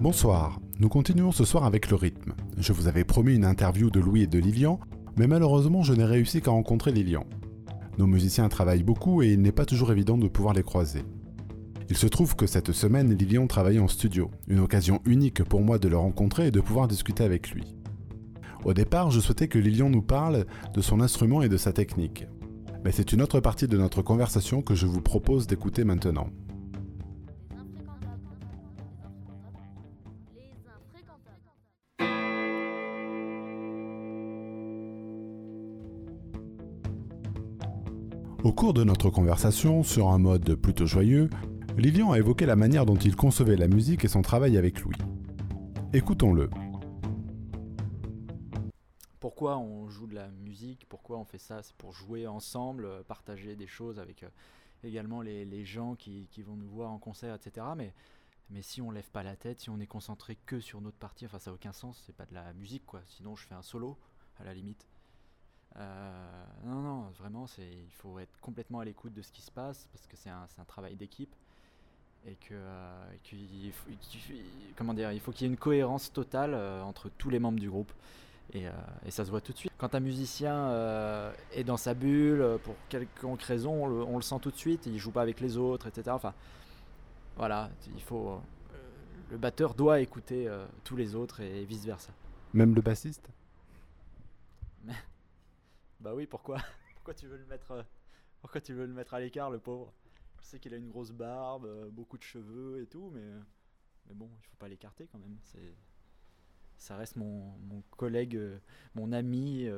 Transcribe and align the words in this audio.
Bonsoir, 0.00 0.58
nous 0.78 0.88
continuons 0.88 1.30
ce 1.30 1.44
soir 1.44 1.64
avec 1.64 1.90
le 1.90 1.96
rythme. 1.96 2.32
Je 2.56 2.72
vous 2.72 2.88
avais 2.88 3.04
promis 3.04 3.34
une 3.34 3.44
interview 3.44 3.90
de 3.90 4.00
Louis 4.00 4.22
et 4.22 4.26
de 4.26 4.38
Lilian, 4.38 4.80
mais 5.18 5.26
malheureusement 5.26 5.82
je 5.82 5.92
n'ai 5.92 6.06
réussi 6.06 6.40
qu'à 6.40 6.52
rencontrer 6.52 6.90
Lilian. 6.90 7.26
Nos 7.98 8.06
musiciens 8.06 8.48
travaillent 8.48 8.82
beaucoup 8.82 9.20
et 9.20 9.28
il 9.28 9.42
n'est 9.42 9.52
pas 9.52 9.66
toujours 9.66 9.92
évident 9.92 10.16
de 10.16 10.26
pouvoir 10.26 10.54
les 10.54 10.62
croiser. 10.62 11.02
Il 11.90 11.98
se 11.98 12.06
trouve 12.06 12.34
que 12.34 12.46
cette 12.46 12.72
semaine, 12.72 13.12
Lilian 13.12 13.46
travaillait 13.46 13.78
en 13.78 13.88
studio, 13.88 14.30
une 14.48 14.60
occasion 14.60 15.02
unique 15.04 15.44
pour 15.44 15.60
moi 15.60 15.78
de 15.78 15.88
le 15.88 15.98
rencontrer 15.98 16.46
et 16.46 16.50
de 16.50 16.62
pouvoir 16.62 16.88
discuter 16.88 17.22
avec 17.22 17.50
lui. 17.50 17.76
Au 18.64 18.72
départ, 18.72 19.10
je 19.10 19.20
souhaitais 19.20 19.48
que 19.48 19.58
Lilian 19.58 19.90
nous 19.90 20.00
parle 20.00 20.46
de 20.72 20.80
son 20.80 21.02
instrument 21.02 21.42
et 21.42 21.50
de 21.50 21.58
sa 21.58 21.74
technique. 21.74 22.26
Mais 22.86 22.92
c'est 22.92 23.12
une 23.12 23.20
autre 23.20 23.40
partie 23.40 23.68
de 23.68 23.76
notre 23.76 24.00
conversation 24.00 24.62
que 24.62 24.74
je 24.74 24.86
vous 24.86 25.02
propose 25.02 25.46
d'écouter 25.46 25.84
maintenant. 25.84 26.30
Au 38.42 38.52
cours 38.54 38.72
de 38.72 38.84
notre 38.84 39.10
conversation, 39.10 39.82
sur 39.82 40.08
un 40.08 40.18
mode 40.18 40.54
plutôt 40.54 40.86
joyeux, 40.86 41.28
Lilian 41.76 42.12
a 42.12 42.18
évoqué 42.18 42.46
la 42.46 42.56
manière 42.56 42.86
dont 42.86 42.96
il 42.96 43.14
concevait 43.14 43.56
la 43.56 43.68
musique 43.68 44.04
et 44.04 44.08
son 44.08 44.22
travail 44.22 44.56
avec 44.56 44.80
Louis. 44.80 44.96
Écoutons-le. 45.92 46.48
pourquoi 49.20 49.58
on 49.58 49.88
joue 49.88 50.06
de 50.06 50.14
la 50.14 50.28
musique, 50.28 50.86
pourquoi 50.86 51.18
on 51.18 51.24
fait 51.24 51.38
ça, 51.38 51.62
c'est 51.62 51.74
pour 51.76 51.92
jouer 51.92 52.26
ensemble, 52.26 52.84
euh, 52.84 53.02
partager 53.02 53.56
des 53.56 53.66
choses 53.66 53.98
avec 53.98 54.22
euh, 54.22 54.28
également 54.82 55.22
les, 55.22 55.64
gens 55.64 55.94
qui, 55.94 56.26
vont 56.42 56.56
nous 56.56 56.68
voir 56.68 56.90
en 56.90 56.98
concert, 56.98 57.34
etc. 57.34 57.66
Mais, 57.76 57.94
mais 58.50 58.60
si 58.60 58.82
on 58.82 58.90
lève 58.90 59.10
pas 59.10 59.22
la 59.22 59.36
tête, 59.36 59.60
si 59.60 59.70
on 59.70 59.80
est 59.80 59.86
concentré 59.86 60.36
que 60.46 60.60
sur 60.60 60.80
notre 60.82 60.98
partie, 60.98 61.24
enfin 61.24 61.38
ça 61.38 61.50
n'a 61.50 61.54
aucun 61.54 61.72
sens, 61.72 62.02
c'est 62.06 62.14
pas 62.14 62.26
de 62.26 62.34
la 62.34 62.52
musique 62.52 62.84
quoi. 62.84 63.00
Sinon 63.06 63.34
je 63.34 63.46
fais 63.46 63.54
un 63.54 63.62
solo 63.62 63.96
à 64.38 64.44
la 64.44 64.52
limite. 64.52 64.86
Euh, 65.76 66.10
non, 66.64 66.80
non, 66.80 67.04
vraiment, 67.18 67.46
il 67.58 67.92
faut 67.92 68.18
être 68.18 68.38
complètement 68.40 68.80
à 68.80 68.84
l'écoute 68.84 69.14
de 69.14 69.22
ce 69.22 69.32
qui 69.32 69.42
se 69.42 69.50
passe 69.50 69.86
parce 69.92 70.06
que 70.06 70.16
c'est 70.16 70.30
un, 70.30 70.64
travail 70.66 70.96
d'équipe 70.96 71.34
et 72.26 72.34
que, 72.34 72.52
euh, 72.52 73.10
qu'il 73.22 73.72
faut, 73.72 73.88
comment 74.76 74.94
dire, 74.94 75.12
il 75.12 75.20
faut 75.20 75.32
qu'il 75.32 75.46
y 75.46 75.50
ait 75.50 75.52
une 75.52 75.58
cohérence 75.58 76.12
totale 76.12 76.52
euh, 76.54 76.82
entre 76.82 77.08
tous 77.08 77.30
les 77.30 77.38
membres 77.38 77.60
du 77.60 77.70
groupe. 77.70 77.92
Et, 78.52 78.64
et 79.06 79.12
ça 79.12 79.24
se 79.24 79.30
voit 79.30 79.40
tout 79.40 79.52
de 79.52 79.58
suite. 79.58 79.70
Quand 79.78 79.94
un 79.94 80.00
musicien 80.00 80.72
est 81.52 81.62
dans 81.62 81.76
sa 81.76 81.94
bulle, 81.94 82.58
pour 82.64 82.74
quelconque 82.88 83.42
raison, 83.42 83.84
on 83.84 83.86
le, 83.86 84.02
on 84.02 84.16
le 84.16 84.22
sent 84.22 84.40
tout 84.42 84.50
de 84.50 84.56
suite, 84.56 84.86
il 84.86 84.98
joue 84.98 85.12
pas 85.12 85.22
avec 85.22 85.38
les 85.38 85.56
autres, 85.56 85.86
etc. 85.86 86.10
Enfin, 86.10 86.34
voilà, 87.36 87.70
il 87.94 88.02
faut. 88.02 88.40
le 89.30 89.36
batteur 89.38 89.74
doit 89.74 90.00
écouter 90.00 90.50
tous 90.82 90.96
les 90.96 91.14
autres 91.14 91.42
et 91.42 91.64
vice 91.64 91.84
versa. 91.84 92.10
Même 92.52 92.74
le 92.74 92.80
bassiste? 92.82 93.30
Bah 96.00 96.14
oui, 96.14 96.26
pourquoi 96.26 96.58
Pourquoi 96.94 97.14
tu 97.14 97.26
veux 97.26 97.36
le 97.36 97.46
mettre 97.46 97.72
euh, 97.72 97.82
Pourquoi 98.40 98.60
tu 98.60 98.72
veux 98.72 98.86
le 98.86 98.92
mettre 98.92 99.14
à 99.14 99.20
l'écart, 99.20 99.50
le 99.50 99.58
pauvre? 99.58 99.92
Je 100.40 100.46
sais 100.46 100.58
qu'il 100.58 100.72
a 100.72 100.78
une 100.78 100.88
grosse 100.88 101.12
barbe, 101.12 101.66
euh, 101.66 101.90
beaucoup 101.90 102.16
de 102.16 102.22
cheveux 102.22 102.80
et 102.80 102.86
tout, 102.86 103.10
mais 103.12 103.26
mais 104.06 104.14
bon, 104.14 104.30
il 104.38 104.46
faut 104.46 104.56
pas 104.56 104.68
l'écarter 104.68 105.06
quand 105.06 105.18
même. 105.18 105.38
C'est 105.44 105.74
ça 106.78 106.96
reste 106.96 107.16
mon, 107.16 107.52
mon 107.58 107.82
collègue, 107.90 108.36
euh, 108.36 108.58
mon 108.94 109.12
ami, 109.12 109.68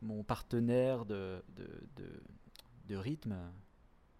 mon 0.00 0.24
partenaire 0.24 1.04
de, 1.04 1.42
de, 1.50 2.22
de, 2.86 2.96
rythme, 2.96 3.36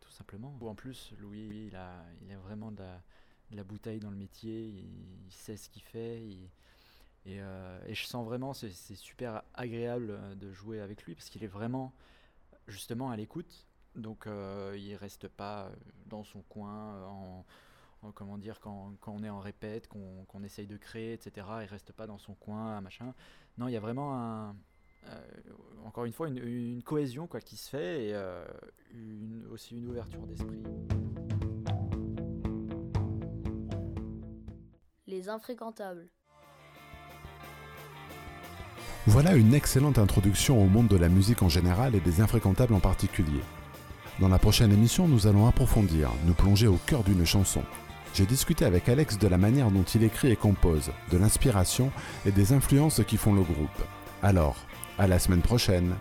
tout 0.00 0.10
simplement. 0.10 0.58
En 0.62 0.74
plus, 0.74 1.12
Louis, 1.18 1.66
il 1.66 1.76
a, 1.76 2.02
il 2.22 2.32
a 2.32 2.38
vraiment 2.38 2.72
de 2.72 2.78
la, 2.78 3.02
de 3.50 3.56
la 3.56 3.64
bouteille 3.64 4.00
dans 4.00 4.10
le 4.10 4.16
métier, 4.16 4.68
il, 4.68 5.30
sait 5.30 5.56
ce 5.56 5.68
qu'il 5.68 5.82
fait, 5.82 6.26
et, 7.26 7.40
euh, 7.40 7.78
et 7.86 7.94
je 7.94 8.06
sens 8.06 8.24
vraiment, 8.24 8.54
c'est 8.54 8.70
super 8.70 9.42
agréable 9.52 10.10
euh, 10.10 10.34
de 10.36 10.52
jouer 10.52 10.80
avec 10.80 11.02
lui 11.04 11.16
parce 11.16 11.28
qu'il 11.28 11.42
est 11.42 11.48
vraiment 11.48 11.92
justement 12.68 13.10
à 13.10 13.16
l'écoute. 13.16 13.66
Donc 13.96 14.26
il 14.26 14.94
reste 14.96 15.26
pas 15.26 15.70
dans 16.04 16.22
son 16.22 16.42
coin 16.42 17.02
en, 17.06 17.46
en- 18.02 18.12
comment 18.12 18.36
dire 18.36 18.60
quand, 18.60 18.92
on 19.06 19.24
est 19.24 19.30
en 19.30 19.40
répète, 19.40 19.88
qu'on 19.88 20.42
essaye 20.44 20.66
de 20.66 20.76
créer, 20.76 21.14
etc. 21.14 21.46
Il 21.62 21.66
reste 21.66 21.92
pas 21.92 22.06
dans 22.06 22.18
son 22.18 22.34
coin, 22.34 22.78
machin. 22.82 23.14
Non, 23.56 23.68
il 23.68 23.72
y 23.72 23.76
a 23.76 23.80
vraiment 23.80 24.52
euh, 25.06 25.20
encore 25.86 26.04
une 26.04 26.12
fois 26.12 26.28
une, 26.28 26.82
cohésion 26.82 27.26
quoi 27.26 27.40
qui 27.40 27.56
se 27.56 27.70
fait 27.70 28.08
et 28.08 28.16
aussi 29.50 29.78
une 29.78 29.88
ouverture 29.88 30.26
d'esprit. 30.26 30.62
Les 35.06 35.30
infréquentables. 35.30 36.10
Voilà 39.08 39.36
une 39.36 39.54
excellente 39.54 40.00
introduction 40.00 40.60
au 40.60 40.66
monde 40.66 40.88
de 40.88 40.96
la 40.96 41.08
musique 41.08 41.42
en 41.42 41.48
général 41.48 41.94
et 41.94 42.00
des 42.00 42.20
infréquentables 42.20 42.74
en 42.74 42.80
particulier. 42.80 43.40
Dans 44.18 44.28
la 44.28 44.40
prochaine 44.40 44.72
émission, 44.72 45.06
nous 45.06 45.28
allons 45.28 45.46
approfondir, 45.46 46.10
nous 46.26 46.34
plonger 46.34 46.66
au 46.66 46.80
cœur 46.86 47.04
d'une 47.04 47.24
chanson. 47.24 47.62
J'ai 48.14 48.26
discuté 48.26 48.64
avec 48.64 48.88
Alex 48.88 49.16
de 49.16 49.28
la 49.28 49.38
manière 49.38 49.70
dont 49.70 49.84
il 49.84 50.02
écrit 50.02 50.32
et 50.32 50.36
compose, 50.36 50.90
de 51.12 51.18
l'inspiration 51.18 51.92
et 52.26 52.32
des 52.32 52.52
influences 52.52 53.00
qui 53.06 53.16
font 53.16 53.32
le 53.32 53.42
groupe. 53.42 53.80
Alors, 54.24 54.56
à 54.98 55.06
la 55.06 55.20
semaine 55.20 55.42
prochaine 55.42 55.94